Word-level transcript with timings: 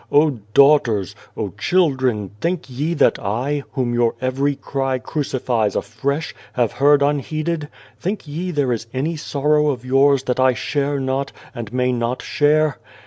O 0.11 0.31
daughters! 0.55 1.15
O 1.37 1.49
children 1.59 2.31
297 2.41 2.41
A 2.41 2.41
World 2.41 2.41
think 2.41 2.69
ye 2.79 2.93
that 2.95 3.19
I, 3.19 3.63
whom 3.73 3.93
your 3.93 4.15
every 4.19 4.55
cry 4.55 4.97
crucifies 4.97 5.75
afresh, 5.75 6.33
have 6.53 6.71
heard 6.71 7.03
unheeded. 7.03 7.69
Think 7.99 8.27
ye 8.27 8.49
there 8.49 8.73
is 8.73 8.87
any 8.95 9.15
sorrow 9.15 9.67
of 9.69 9.85
yours 9.85 10.23
that 10.23 10.39
I 10.39 10.55
share 10.55 10.99
not, 10.99 11.31
and 11.53 11.71
may 11.71 11.91
not 11.91 12.23
share? 12.23 12.79